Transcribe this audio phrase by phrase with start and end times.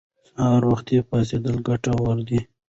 [0.29, 2.39] سهار وختي پاڅېدل ګټور دي.